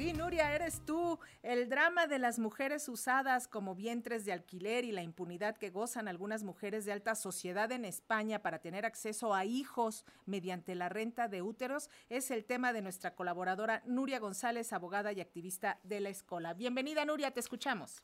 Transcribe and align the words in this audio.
Sí, 0.00 0.14
Nuria, 0.14 0.54
eres 0.54 0.82
tú. 0.86 1.18
El 1.42 1.68
drama 1.68 2.06
de 2.06 2.18
las 2.18 2.38
mujeres 2.38 2.88
usadas 2.88 3.46
como 3.46 3.74
vientres 3.74 4.24
de 4.24 4.32
alquiler 4.32 4.86
y 4.86 4.92
la 4.92 5.02
impunidad 5.02 5.58
que 5.58 5.68
gozan 5.68 6.08
algunas 6.08 6.42
mujeres 6.42 6.86
de 6.86 6.92
alta 6.92 7.14
sociedad 7.14 7.70
en 7.70 7.84
España 7.84 8.40
para 8.40 8.60
tener 8.60 8.86
acceso 8.86 9.34
a 9.34 9.44
hijos 9.44 10.06
mediante 10.24 10.74
la 10.74 10.88
renta 10.88 11.28
de 11.28 11.42
úteros 11.42 11.90
es 12.08 12.30
el 12.30 12.46
tema 12.46 12.72
de 12.72 12.80
nuestra 12.80 13.14
colaboradora 13.14 13.82
Nuria 13.84 14.20
González, 14.20 14.72
abogada 14.72 15.12
y 15.12 15.20
activista 15.20 15.78
de 15.82 16.00
la 16.00 16.08
escuela. 16.08 16.54
Bienvenida, 16.54 17.04
Nuria, 17.04 17.32
te 17.32 17.40
escuchamos. 17.40 18.00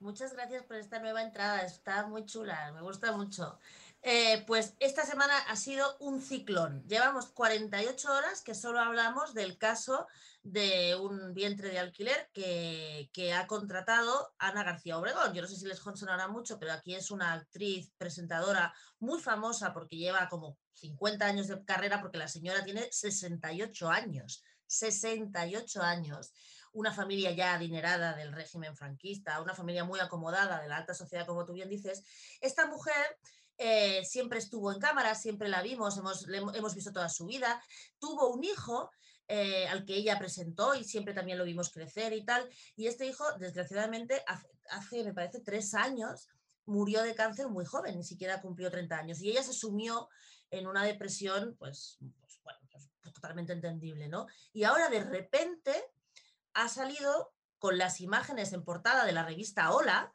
Muchas 0.00 0.34
gracias 0.34 0.62
por 0.64 0.76
esta 0.76 0.98
nueva 0.98 1.22
entrada, 1.22 1.62
está 1.62 2.06
muy 2.06 2.26
chula, 2.26 2.70
me 2.74 2.82
gusta 2.82 3.12
mucho. 3.12 3.58
Eh, 4.06 4.44
pues 4.46 4.74
esta 4.80 5.06
semana 5.06 5.34
ha 5.48 5.56
sido 5.56 5.96
un 5.98 6.20
ciclón. 6.20 6.86
Llevamos 6.86 7.30
48 7.30 8.12
horas 8.12 8.42
que 8.42 8.54
solo 8.54 8.78
hablamos 8.78 9.32
del 9.32 9.56
caso 9.56 10.06
de 10.42 10.94
un 10.94 11.32
vientre 11.32 11.70
de 11.70 11.78
alquiler 11.78 12.28
que, 12.34 13.32
ha 13.34 13.46
contratado 13.46 14.34
Ana 14.38 14.62
García 14.62 14.98
Obregón. 14.98 15.32
Yo 15.32 15.40
no 15.40 15.48
sé 15.48 15.56
si 15.56 15.64
les 15.64 15.78
sonará 15.78 16.28
mucho, 16.28 16.58
pero 16.58 16.72
aquí 16.72 16.94
es 16.94 17.10
una 17.10 17.32
actriz 17.32 17.92
presentadora 17.96 18.74
muy 18.98 19.22
famosa 19.22 19.72
porque 19.72 19.96
lleva 19.96 20.28
como 20.28 20.58
50 20.74 21.24
años 21.24 21.48
de 21.48 21.64
carrera, 21.64 22.02
porque 22.02 22.18
la 22.18 22.28
señora 22.28 22.62
tiene 22.62 22.86
68 22.92 23.88
años. 23.88 24.42
68 24.66 25.82
años 25.82 26.34
una 26.74 26.92
familia 26.92 27.30
ya 27.30 27.54
adinerada 27.54 28.14
del 28.14 28.32
régimen 28.32 28.76
franquista, 28.76 29.40
una 29.40 29.54
familia 29.54 29.84
muy 29.84 30.00
acomodada 30.00 30.60
de 30.60 30.68
la 30.68 30.78
alta 30.78 30.92
sociedad, 30.92 31.24
como 31.24 31.44
tú 31.44 31.52
bien 31.52 31.68
dices, 31.70 32.02
esta 32.40 32.66
mujer 32.66 33.16
eh, 33.58 34.04
siempre 34.04 34.38
estuvo 34.38 34.72
en 34.72 34.80
cámara, 34.80 35.14
siempre 35.14 35.48
la 35.48 35.62
vimos, 35.62 35.96
hemos, 35.96 36.26
hemos 36.28 36.74
visto 36.74 36.92
toda 36.92 37.08
su 37.08 37.26
vida, 37.26 37.62
tuvo 37.98 38.28
un 38.28 38.42
hijo 38.42 38.90
eh, 39.28 39.66
al 39.68 39.84
que 39.84 39.94
ella 39.94 40.18
presentó 40.18 40.74
y 40.74 40.84
siempre 40.84 41.14
también 41.14 41.38
lo 41.38 41.44
vimos 41.44 41.70
crecer 41.70 42.12
y 42.12 42.24
tal, 42.24 42.48
y 42.76 42.88
este 42.88 43.06
hijo, 43.06 43.24
desgraciadamente, 43.38 44.22
hace, 44.68 45.04
me 45.04 45.14
parece, 45.14 45.40
tres 45.40 45.74
años, 45.74 46.28
murió 46.66 47.02
de 47.02 47.14
cáncer 47.14 47.48
muy 47.48 47.64
joven, 47.64 47.96
ni 47.96 48.04
siquiera 48.04 48.40
cumplió 48.40 48.70
30 48.70 48.96
años, 48.96 49.22
y 49.22 49.30
ella 49.30 49.42
se 49.42 49.52
sumió 49.52 50.08
en 50.50 50.66
una 50.66 50.84
depresión, 50.84 51.56
pues, 51.58 51.98
pues 52.20 52.40
bueno, 52.42 52.58
pues, 52.70 52.90
totalmente 53.14 53.52
entendible, 53.52 54.08
¿no? 54.08 54.26
Y 54.52 54.64
ahora 54.64 54.88
de 54.88 55.02
repente 55.04 55.72
ha 56.54 56.68
salido 56.68 57.32
con 57.58 57.78
las 57.78 58.00
imágenes 58.00 58.52
en 58.52 58.64
portada 58.64 59.06
de 59.06 59.12
la 59.12 59.24
revista 59.24 59.72
Hola, 59.72 60.12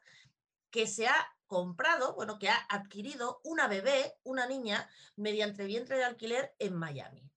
que 0.70 0.86
se 0.86 1.08
ha 1.08 1.34
comprado, 1.50 2.14
bueno, 2.14 2.38
que 2.38 2.48
ha 2.48 2.64
adquirido 2.68 3.40
una 3.42 3.66
bebé, 3.66 4.16
una 4.22 4.46
niña, 4.46 4.88
mediante 5.16 5.64
vientre 5.64 5.96
de 5.96 6.04
alquiler 6.04 6.54
en 6.60 6.76
Miami. 6.76 7.28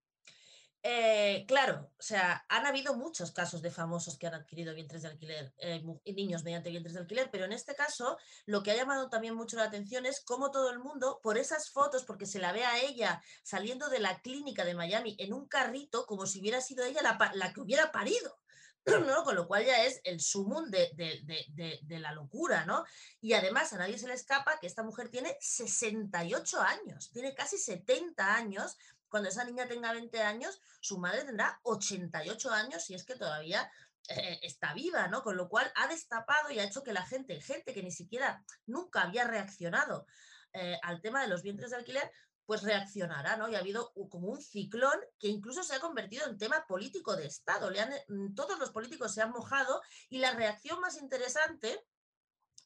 Eh, 0.86 1.46
claro, 1.48 1.92
o 1.98 2.04
sea, 2.04 2.46
han 2.50 2.66
habido 2.66 2.94
muchos 2.94 3.32
casos 3.32 3.62
de 3.62 3.72
famosos 3.72 4.18
que 4.18 4.28
han 4.28 4.34
adquirido 4.34 4.76
vientres 4.76 5.02
de 5.02 5.08
alquiler, 5.08 5.54
eh, 5.58 5.82
niños 6.14 6.44
mediante 6.44 6.70
vientres 6.70 6.94
de 6.94 7.00
alquiler, 7.00 7.30
pero 7.32 7.46
en 7.46 7.54
este 7.54 7.74
caso 7.74 8.18
lo 8.46 8.62
que 8.62 8.72
ha 8.72 8.76
llamado 8.76 9.10
también 9.10 9.34
mucho 9.34 9.56
la 9.56 9.64
atención 9.64 10.06
es 10.06 10.22
cómo 10.26 10.52
todo 10.52 10.70
el 10.72 10.80
mundo, 10.80 11.22
por 11.24 11.38
esas 11.38 11.72
fotos, 11.72 12.04
porque 12.04 12.26
se 12.26 12.40
la 12.40 12.52
ve 12.52 12.66
a 12.66 12.82
ella 12.82 13.22
saliendo 13.44 13.88
de 13.90 14.00
la 14.00 14.20
clínica 14.20 14.66
de 14.66 14.76
Miami 14.76 15.16
en 15.20 15.32
un 15.32 15.48
carrito, 15.48 16.06
como 16.06 16.26
si 16.26 16.42
hubiera 16.42 16.60
sido 16.60 16.84
ella 16.84 17.02
la 17.34 17.54
que 17.54 17.62
hubiera 17.62 17.92
parido. 17.94 18.38
¿no? 19.08 19.24
Con 19.24 19.36
lo 19.36 19.48
cual 19.48 19.66
ya 19.66 19.84
es 19.86 20.02
el 20.04 20.20
sumum 20.20 20.70
de, 20.70 20.92
de, 20.96 22.00
la 22.00 22.12
locura, 22.12 22.66
¿no? 22.66 22.84
Y 23.22 23.34
además 23.34 23.72
a 23.74 23.78
nadie 23.78 23.98
se 23.98 24.08
le 24.08 24.14
escapa 24.14 24.60
que 24.60 24.68
esta 24.68 24.84
mujer 24.84 25.10
tiene 25.10 25.38
68 25.40 26.60
años, 26.60 27.10
tiene 27.12 27.34
casi 27.34 27.58
70 27.58 28.36
años. 28.36 28.78
Cuando 29.14 29.30
esa 29.30 29.44
niña 29.44 29.68
tenga 29.68 29.92
20 29.92 30.24
años, 30.24 30.60
su 30.82 30.98
madre 30.98 31.24
tendrá 31.24 31.60
88 31.62 32.50
años 32.50 32.90
y 32.90 32.96
es 32.96 33.06
que 33.06 33.16
todavía 33.16 33.72
eh, 34.08 34.40
está 34.42 34.74
viva, 34.74 35.08
¿no? 35.08 35.22
Con 35.22 35.38
lo 35.38 35.50
cual 35.50 35.72
ha 35.76 35.88
destapado 35.88 36.50
y 36.50 36.58
ha 36.58 36.64
hecho 36.64 36.82
que 36.82 36.94
la 36.94 37.06
gente, 37.06 37.40
gente 37.40 37.76
que 37.76 37.84
ni 37.84 37.92
siquiera 37.92 38.44
nunca 38.66 39.04
había 39.04 39.26
reaccionado 39.26 40.08
eh, 40.54 40.80
al 40.82 41.00
tema 41.00 41.22
de 41.22 41.28
los 41.28 41.44
vientres 41.44 41.70
de 41.70 41.78
alquiler, 41.78 42.12
pues 42.48 42.64
reaccionará, 42.64 43.38
¿no? 43.38 43.48
Y 43.50 43.54
ha 43.54 43.60
habido 43.60 43.94
como 44.10 44.30
un 44.30 44.42
ciclón 44.42 45.00
que 45.20 45.28
incluso 45.28 45.62
se 45.62 45.76
ha 45.76 45.80
convertido 45.80 46.26
en 46.28 46.40
tema 46.40 46.66
político 46.66 47.16
de 47.16 47.28
Estado. 47.28 47.70
Mm, 48.08 48.34
todos 48.34 48.58
los 48.58 48.72
políticos 48.72 49.14
se 49.14 49.22
han 49.22 49.30
mojado 49.30 49.80
y 50.10 50.18
la 50.18 50.32
reacción 50.32 50.80
más 50.80 51.00
interesante 51.00 51.86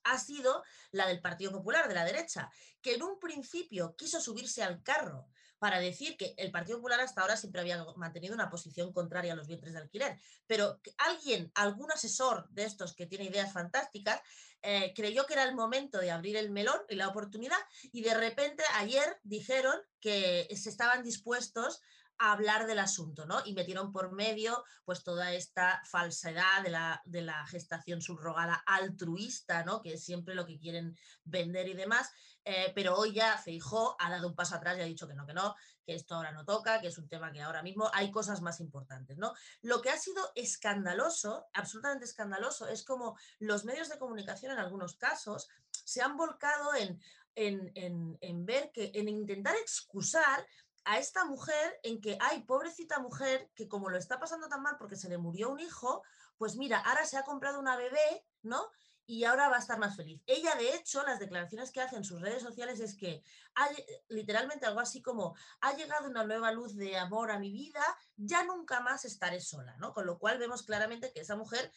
ha 0.05 0.17
sido 0.17 0.63
la 0.91 1.07
del 1.07 1.19
Partido 1.19 1.51
Popular, 1.51 1.89
de 1.89 1.95
la 1.95 2.05
derecha, 2.05 2.49
que 2.81 2.95
en 2.95 3.03
un 3.03 3.19
principio 3.19 3.97
quiso 3.97 4.21
subirse 4.21 4.63
al 4.63 4.81
carro 4.81 5.27
para 5.59 5.79
decir 5.79 6.17
que 6.17 6.33
el 6.37 6.51
Partido 6.51 6.77
Popular 6.77 6.99
hasta 6.99 7.21
ahora 7.21 7.37
siempre 7.37 7.61
había 7.61 7.83
mantenido 7.95 8.33
una 8.33 8.49
posición 8.49 8.93
contraria 8.93 9.33
a 9.33 9.35
los 9.35 9.47
vientres 9.47 9.73
de 9.73 9.79
alquiler, 9.79 10.19
pero 10.45 10.79
alguien, 10.97 11.51
algún 11.55 11.91
asesor 11.91 12.47
de 12.49 12.63
estos 12.63 12.93
que 12.93 13.07
tiene 13.07 13.25
ideas 13.25 13.51
fantásticas, 13.51 14.21
eh, 14.61 14.93
creyó 14.95 15.25
que 15.25 15.33
era 15.33 15.43
el 15.43 15.55
momento 15.55 15.99
de 15.99 16.11
abrir 16.11 16.35
el 16.35 16.49
melón 16.49 16.79
y 16.89 16.95
la 16.95 17.07
oportunidad 17.07 17.57
y 17.91 18.01
de 18.01 18.15
repente 18.15 18.63
ayer 18.75 19.19
dijeron 19.23 19.75
que 19.99 20.47
se 20.55 20.69
estaban 20.69 21.03
dispuestos 21.03 21.81
hablar 22.19 22.67
del 22.67 22.79
asunto, 22.79 23.25
¿no? 23.25 23.41
Y 23.45 23.53
metieron 23.53 23.91
por 23.91 24.11
medio 24.11 24.63
pues 24.85 25.03
toda 25.03 25.33
esta 25.33 25.81
falsedad 25.85 26.63
de 26.63 26.69
la, 26.69 27.01
de 27.05 27.21
la 27.21 27.45
gestación 27.47 28.01
subrogada 28.01 28.63
altruista, 28.65 29.63
¿no? 29.63 29.81
Que 29.81 29.93
es 29.93 30.03
siempre 30.03 30.35
lo 30.35 30.45
que 30.45 30.59
quieren 30.59 30.97
vender 31.23 31.67
y 31.67 31.73
demás. 31.73 32.11
Eh, 32.43 32.71
pero 32.73 32.95
hoy 32.95 33.13
ya 33.13 33.37
Feijó 33.37 33.97
ha 33.99 34.09
dado 34.09 34.29
un 34.29 34.35
paso 34.35 34.55
atrás 34.55 34.77
y 34.77 34.81
ha 34.81 34.85
dicho 34.85 35.07
que 35.07 35.15
no, 35.15 35.25
que 35.25 35.33
no, 35.33 35.53
que 35.85 35.95
esto 35.95 36.15
ahora 36.15 36.31
no 36.31 36.45
toca, 36.45 36.79
que 36.79 36.87
es 36.87 36.97
un 36.97 37.09
tema 37.09 37.31
que 37.31 37.41
ahora 37.41 37.61
mismo 37.61 37.89
hay 37.93 38.09
cosas 38.09 38.41
más 38.41 38.61
importantes, 38.61 39.17
¿no? 39.17 39.33
Lo 39.61 39.81
que 39.81 39.89
ha 39.89 39.97
sido 39.97 40.31
escandaloso, 40.33 41.47
absolutamente 41.53 42.05
escandaloso, 42.05 42.67
es 42.67 42.85
como 42.85 43.17
los 43.39 43.65
medios 43.65 43.89
de 43.89 43.97
comunicación 43.97 44.53
en 44.53 44.59
algunos 44.59 44.95
casos 44.95 45.49
se 45.71 46.01
han 46.01 46.15
volcado 46.15 46.73
en, 46.73 47.01
en, 47.35 47.71
en, 47.75 48.17
en 48.21 48.45
ver 48.45 48.71
que, 48.71 48.91
en 48.93 49.09
intentar 49.09 49.55
excusar 49.55 50.45
a 50.87 50.99
esta 50.99 51.25
mujer 51.25 51.79
en 51.83 51.99
que, 51.99 52.17
ay, 52.21 52.43
pobrecita 52.43 52.99
mujer, 52.99 53.51
que 53.55 53.67
como 53.67 53.89
lo 53.89 53.97
está 53.97 54.19
pasando 54.19 54.47
tan 54.47 54.61
mal 54.61 54.77
porque 54.79 54.95
se 54.95 55.09
le 55.09 55.17
murió 55.17 55.49
un 55.49 55.59
hijo, 55.59 56.01
pues 56.37 56.55
mira, 56.55 56.79
ahora 56.79 57.05
se 57.05 57.17
ha 57.17 57.23
comprado 57.23 57.59
una 57.59 57.75
bebé, 57.75 58.25
¿no? 58.41 58.69
Y 59.05 59.25
ahora 59.25 59.49
va 59.49 59.57
a 59.57 59.59
estar 59.59 59.79
más 59.79 59.97
feliz. 59.97 60.21
Ella, 60.25 60.55
de 60.55 60.75
hecho, 60.75 61.03
las 61.03 61.19
declaraciones 61.19 61.71
que 61.71 61.81
hace 61.81 61.97
en 61.97 62.05
sus 62.05 62.21
redes 62.21 62.41
sociales 62.41 62.79
es 62.79 62.95
que 62.95 63.21
hay 63.53 63.75
literalmente 64.07 64.65
algo 64.65 64.79
así 64.79 65.01
como, 65.01 65.35
ha 65.59 65.75
llegado 65.75 66.09
una 66.09 66.23
nueva 66.23 66.53
luz 66.53 66.77
de 66.77 66.97
amor 66.97 67.31
a 67.31 67.39
mi 67.39 67.51
vida, 67.51 67.83
ya 68.15 68.45
nunca 68.45 68.79
más 68.79 69.03
estaré 69.03 69.41
sola, 69.41 69.75
¿no? 69.79 69.93
Con 69.93 70.05
lo 70.05 70.17
cual 70.17 70.37
vemos 70.37 70.63
claramente 70.63 71.11
que 71.11 71.19
esa 71.19 71.35
mujer 71.35 71.69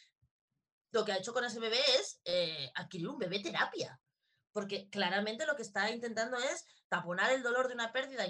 lo 0.92 1.04
que 1.04 1.12
ha 1.12 1.18
hecho 1.18 1.32
con 1.32 1.44
ese 1.44 1.58
bebé 1.58 1.80
es 1.98 2.20
eh, 2.24 2.70
adquirir 2.76 3.08
un 3.08 3.18
bebé 3.18 3.40
terapia, 3.40 4.00
porque 4.52 4.88
claramente 4.88 5.46
lo 5.46 5.56
que 5.56 5.62
está 5.62 5.90
intentando 5.90 6.36
es 6.36 6.64
taponar 6.88 7.32
el 7.32 7.42
dolor 7.42 7.66
de 7.66 7.74
una 7.74 7.92
pérdida 7.92 8.24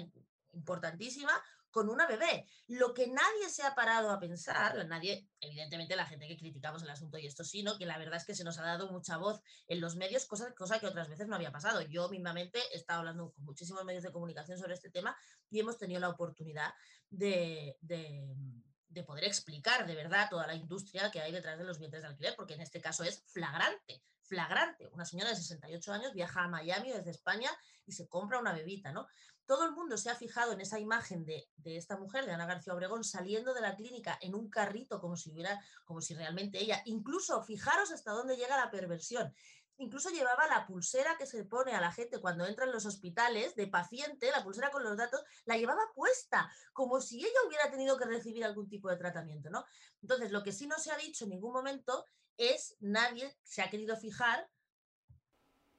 importantísima 0.53 1.31
con 1.71 1.89
una 1.89 2.05
bebé. 2.05 2.45
Lo 2.67 2.93
que 2.93 3.07
nadie 3.07 3.49
se 3.49 3.63
ha 3.63 3.73
parado 3.73 4.11
a 4.11 4.19
pensar, 4.19 4.85
nadie, 4.87 5.27
evidentemente 5.39 5.95
la 5.95 6.05
gente 6.05 6.27
que 6.27 6.37
criticamos 6.37 6.83
el 6.83 6.89
asunto 6.89 7.17
y 7.17 7.25
esto 7.25 7.43
sí, 7.43 7.63
¿no? 7.63 7.77
que 7.77 7.85
la 7.85 7.97
verdad 7.97 8.17
es 8.17 8.25
que 8.25 8.35
se 8.35 8.43
nos 8.43 8.59
ha 8.59 8.63
dado 8.63 8.91
mucha 8.91 9.17
voz 9.17 9.41
en 9.67 9.81
los 9.81 9.95
medios, 9.95 10.25
cosa, 10.25 10.53
que 10.79 10.87
otras 10.87 11.09
veces 11.09 11.27
no 11.27 11.35
había 11.35 11.51
pasado. 11.51 11.81
Yo 11.81 12.09
mismamente 12.09 12.59
he 12.73 12.77
estado 12.77 12.99
hablando 12.99 13.31
con 13.31 13.45
muchísimos 13.45 13.83
medios 13.85 14.03
de 14.03 14.11
comunicación 14.11 14.57
sobre 14.57 14.73
este 14.73 14.89
tema 14.89 15.17
y 15.49 15.59
hemos 15.59 15.77
tenido 15.77 15.99
la 15.99 16.09
oportunidad 16.09 16.73
de, 17.09 17.77
de 18.91 19.03
poder 19.03 19.23
explicar 19.23 19.85
de 19.87 19.95
verdad 19.95 20.29
toda 20.29 20.47
la 20.47 20.55
industria 20.55 21.09
que 21.11 21.21
hay 21.21 21.31
detrás 21.31 21.57
de 21.57 21.63
los 21.63 21.79
vientres 21.79 22.03
de 22.03 22.09
alquiler, 22.09 22.35
porque 22.35 22.53
en 22.53 22.61
este 22.61 22.81
caso 22.81 23.03
es 23.03 23.23
flagrante 23.27 24.03
flagrante. 24.31 24.87
Una 24.93 25.03
señora 25.03 25.31
de 25.31 25.35
68 25.35 25.91
años 25.91 26.13
viaja 26.13 26.43
a 26.43 26.47
Miami 26.47 26.93
desde 26.93 27.11
España 27.11 27.51
y 27.85 27.91
se 27.91 28.07
compra 28.07 28.39
una 28.39 28.53
bebita, 28.53 28.93
¿no? 28.93 29.09
Todo 29.45 29.65
el 29.65 29.73
mundo 29.73 29.97
se 29.97 30.09
ha 30.09 30.15
fijado 30.15 30.53
en 30.53 30.61
esa 30.61 30.79
imagen 30.79 31.25
de, 31.25 31.49
esta 31.65 31.97
mujer, 31.97 32.25
de 32.25 32.31
Ana 32.31 32.45
García 32.45 32.73
Obregón, 32.73 33.03
saliendo 33.03 33.53
de 33.53 33.59
la 33.59 33.75
clínica 33.75 34.17
en 34.21 34.33
un 34.33 34.49
carrito 34.49 35.01
como 35.01 35.17
si 35.17 35.31
hubiera, 35.31 35.59
como 35.83 35.99
si 35.99 36.13
realmente 36.13 36.59
ella, 36.59 36.81
incluso 36.85 37.43
fijaros 37.43 37.91
hasta 37.91 38.11
dónde 38.11 38.37
llega 38.37 38.55
la 38.55 38.71
perversión. 38.71 39.33
Incluso 39.77 40.09
llevaba 40.09 40.47
la 40.47 40.67
pulsera 40.67 41.17
que 41.17 41.25
se 41.25 41.43
pone 41.43 41.73
a 41.73 41.81
la 41.81 41.91
gente 41.91 42.19
cuando 42.19 42.45
entra 42.45 42.65
en 42.65 42.71
los 42.71 42.85
hospitales 42.85 43.55
de 43.55 43.67
paciente, 43.67 44.29
la 44.31 44.43
pulsera 44.43 44.69
con 44.69 44.83
los 44.83 44.95
datos, 44.95 45.23
la 45.45 45.57
llevaba 45.57 45.81
puesta, 45.95 46.51
como 46.73 47.01
si 47.01 47.19
ella 47.19 47.39
hubiera 47.47 47.71
tenido 47.71 47.97
que 47.97 48.05
recibir 48.05 48.45
algún 48.45 48.69
tipo 48.69 48.89
de 48.89 48.97
tratamiento, 48.97 49.49
¿no? 49.49 49.65
Entonces, 50.01 50.31
lo 50.31 50.43
que 50.43 50.51
sí 50.51 50.67
no 50.67 50.77
se 50.77 50.91
ha 50.91 50.97
dicho 50.97 51.23
en 51.23 51.31
ningún 51.31 51.53
momento 51.53 52.05
es 52.37 52.75
nadie 52.79 53.37
se 53.43 53.61
ha 53.61 53.69
querido 53.69 53.97
fijar 53.97 54.49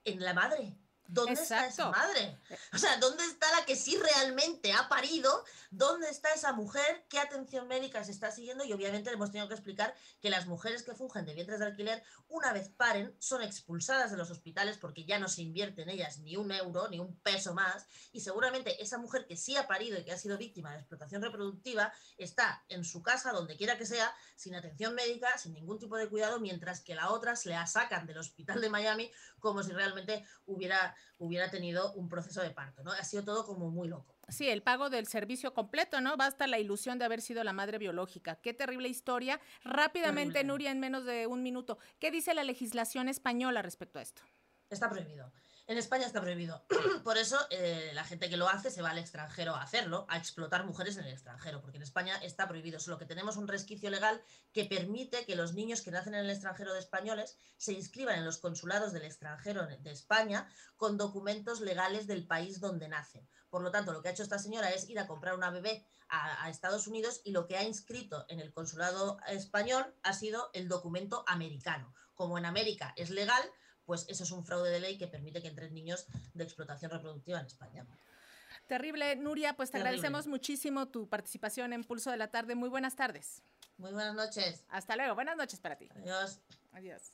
en 0.04 0.20
la 0.20 0.34
madre, 0.34 0.76
¿Dónde 1.06 1.34
está 1.34 1.66
esa 1.66 1.90
madre? 1.90 2.38
O 2.72 2.78
sea, 2.78 2.96
¿dónde 2.96 3.24
está 3.24 3.50
la 3.58 3.66
que 3.66 3.76
sí 3.76 3.98
realmente 3.98 4.72
ha 4.72 4.88
parido? 4.88 5.44
¿Dónde 5.70 6.08
está 6.08 6.32
esa 6.32 6.52
mujer? 6.52 7.04
¿Qué 7.08 7.18
atención 7.18 7.68
médica 7.68 8.02
se 8.02 8.12
está 8.12 8.30
siguiendo? 8.30 8.64
Y 8.64 8.72
obviamente 8.72 9.10
le 9.10 9.16
hemos 9.16 9.30
tenido 9.30 9.48
que 9.48 9.54
explicar 9.54 9.94
que 10.20 10.30
las 10.30 10.46
mujeres 10.46 10.82
que 10.82 10.94
fungen 10.94 11.26
de 11.26 11.34
vientres 11.34 11.58
de 11.58 11.66
alquiler, 11.66 12.02
una 12.28 12.52
vez 12.52 12.70
paren, 12.70 13.14
son 13.18 13.42
expulsadas 13.42 14.10
de 14.10 14.16
los 14.16 14.30
hospitales 14.30 14.78
porque 14.78 15.04
ya 15.04 15.18
no 15.18 15.28
se 15.28 15.42
invierte 15.42 15.82
en 15.82 15.90
ellas 15.90 16.18
ni 16.18 16.36
un 16.36 16.50
euro, 16.50 16.88
ni 16.88 16.98
un 16.98 17.14
peso 17.16 17.52
más. 17.52 17.86
Y 18.12 18.20
seguramente 18.20 18.82
esa 18.82 18.98
mujer 18.98 19.26
que 19.26 19.36
sí 19.36 19.56
ha 19.56 19.66
parido 19.66 19.98
y 19.98 20.04
que 20.04 20.12
ha 20.12 20.18
sido 20.18 20.38
víctima 20.38 20.72
de 20.72 20.78
explotación 20.78 21.22
reproductiva 21.22 21.92
está 22.16 22.64
en 22.68 22.84
su 22.84 23.02
casa, 23.02 23.32
donde 23.32 23.56
quiera 23.56 23.76
que 23.76 23.86
sea, 23.86 24.14
sin 24.36 24.54
atención 24.54 24.94
médica, 24.94 25.36
sin 25.38 25.52
ningún 25.52 25.78
tipo 25.78 25.96
de 25.96 26.08
cuidado, 26.08 26.40
mientras 26.40 26.80
que 26.80 26.94
la 26.94 27.10
otra 27.10 27.36
se 27.36 27.50
la 27.50 27.66
sacan 27.66 28.06
del 28.06 28.18
hospital 28.18 28.60
de 28.60 28.70
Miami 28.70 29.10
como 29.38 29.62
si 29.62 29.72
realmente 29.72 30.24
hubiera, 30.46 30.91
hubiera 31.18 31.50
tenido 31.50 31.92
un 31.94 32.08
proceso 32.08 32.42
de 32.42 32.50
parto, 32.50 32.82
¿no? 32.82 32.92
Ha 32.92 33.04
sido 33.04 33.24
todo 33.24 33.46
como 33.46 33.70
muy 33.70 33.88
loco. 33.88 34.16
Sí, 34.28 34.48
el 34.48 34.62
pago 34.62 34.90
del 34.90 35.06
servicio 35.06 35.52
completo, 35.52 36.00
¿no? 36.00 36.16
Basta 36.16 36.46
la 36.46 36.58
ilusión 36.58 36.98
de 36.98 37.04
haber 37.04 37.20
sido 37.20 37.44
la 37.44 37.52
madre 37.52 37.78
biológica. 37.78 38.36
Qué 38.36 38.54
terrible 38.54 38.88
historia. 38.88 39.40
Rápidamente, 39.64 40.44
Nuria, 40.44 40.70
en 40.70 40.80
menos 40.80 41.04
de 41.04 41.26
un 41.26 41.42
minuto, 41.42 41.78
¿qué 41.98 42.10
dice 42.10 42.34
la 42.34 42.44
legislación 42.44 43.08
española 43.08 43.62
respecto 43.62 43.98
a 43.98 44.02
esto? 44.02 44.22
Está 44.70 44.88
prohibido. 44.88 45.30
En 45.68 45.78
España 45.78 46.06
está 46.06 46.20
prohibido. 46.20 46.64
Por 47.04 47.18
eso 47.18 47.38
eh, 47.50 47.92
la 47.94 48.04
gente 48.04 48.28
que 48.28 48.36
lo 48.36 48.48
hace 48.48 48.70
se 48.70 48.82
va 48.82 48.90
al 48.90 48.98
extranjero 48.98 49.54
a 49.54 49.62
hacerlo, 49.62 50.06
a 50.08 50.18
explotar 50.18 50.64
mujeres 50.64 50.96
en 50.96 51.04
el 51.04 51.12
extranjero, 51.12 51.60
porque 51.60 51.76
en 51.76 51.84
España 51.84 52.16
está 52.16 52.48
prohibido. 52.48 52.80
Solo 52.80 52.98
que 52.98 53.06
tenemos 53.06 53.36
un 53.36 53.46
resquicio 53.46 53.88
legal 53.88 54.20
que 54.52 54.64
permite 54.64 55.24
que 55.24 55.36
los 55.36 55.54
niños 55.54 55.82
que 55.82 55.92
nacen 55.92 56.14
en 56.14 56.24
el 56.24 56.30
extranjero 56.30 56.72
de 56.72 56.80
españoles 56.80 57.38
se 57.56 57.72
inscriban 57.72 58.18
en 58.18 58.24
los 58.24 58.38
consulados 58.38 58.92
del 58.92 59.04
extranjero 59.04 59.66
de 59.66 59.90
España 59.90 60.48
con 60.76 60.98
documentos 60.98 61.60
legales 61.60 62.06
del 62.06 62.26
país 62.26 62.60
donde 62.60 62.88
nacen. 62.88 63.28
Por 63.48 63.62
lo 63.62 63.70
tanto, 63.70 63.92
lo 63.92 64.02
que 64.02 64.08
ha 64.08 64.12
hecho 64.12 64.24
esta 64.24 64.38
señora 64.38 64.70
es 64.70 64.88
ir 64.88 64.98
a 64.98 65.06
comprar 65.06 65.34
una 65.34 65.50
bebé 65.50 65.86
a, 66.08 66.44
a 66.44 66.50
Estados 66.50 66.88
Unidos 66.88 67.20
y 67.24 67.30
lo 67.30 67.46
que 67.46 67.56
ha 67.56 67.62
inscrito 67.62 68.24
en 68.28 68.40
el 68.40 68.52
consulado 68.52 69.18
español 69.28 69.94
ha 70.02 70.12
sido 70.12 70.50
el 70.54 70.68
documento 70.68 71.22
americano. 71.28 71.94
Como 72.14 72.36
en 72.36 72.46
América 72.46 72.92
es 72.96 73.10
legal, 73.10 73.42
pues 73.84 74.06
eso 74.08 74.24
es 74.24 74.30
un 74.30 74.44
fraude 74.44 74.70
de 74.70 74.80
ley 74.80 74.98
que 74.98 75.06
permite 75.06 75.42
que 75.42 75.48
entren 75.48 75.74
niños 75.74 76.06
de 76.34 76.44
explotación 76.44 76.90
reproductiva 76.90 77.40
en 77.40 77.46
España. 77.46 77.86
Terrible, 78.66 79.16
Nuria, 79.16 79.54
pues 79.56 79.70
te 79.70 79.78
agradecemos 79.78 80.26
muchísimo 80.26 80.88
tu 80.88 81.08
participación 81.08 81.72
en 81.72 81.84
Pulso 81.84 82.10
de 82.10 82.16
la 82.16 82.30
Tarde. 82.30 82.54
Muy 82.54 82.68
buenas 82.68 82.96
tardes. 82.96 83.42
Muy 83.76 83.92
buenas 83.92 84.14
noches. 84.14 84.64
Hasta 84.68 84.96
luego, 84.96 85.14
buenas 85.14 85.36
noches 85.36 85.60
para 85.60 85.76
ti. 85.76 85.88
Adiós. 85.96 86.40
Adiós. 86.72 87.10